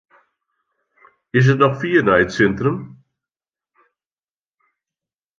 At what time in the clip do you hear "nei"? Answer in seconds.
2.03-2.21